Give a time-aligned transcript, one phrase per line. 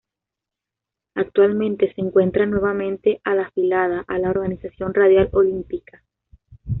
[1.13, 6.01] Actualmente se encuentra nuevamente a la afiliada a la Organización Radial Olímpica.